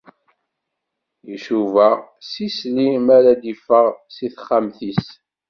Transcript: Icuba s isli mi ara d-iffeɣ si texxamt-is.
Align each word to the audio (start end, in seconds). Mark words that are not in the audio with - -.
Icuba 1.35 1.87
s 2.29 2.31
isli 2.47 2.87
mi 3.05 3.11
ara 3.17 3.31
d-iffeɣ 3.41 3.87
si 4.13 4.27
texxamt-is. 4.33 5.05